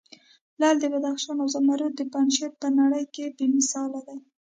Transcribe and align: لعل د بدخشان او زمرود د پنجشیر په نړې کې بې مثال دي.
لعل 0.59 0.75
د 0.81 0.85
بدخشان 0.93 1.37
او 1.43 1.47
زمرود 1.55 1.93
د 1.97 2.01
پنجشیر 2.13 2.51
په 2.61 2.67
نړې 2.79 3.03
کې 3.13 3.25
بې 3.37 3.45
مثال 3.55 3.91
دي. 4.07 4.17